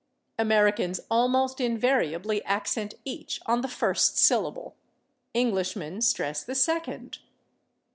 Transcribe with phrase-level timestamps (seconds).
[0.39, 4.75] Americans almost invariably accent each on the first syllable;
[5.35, 7.19] Englishmen stress the second.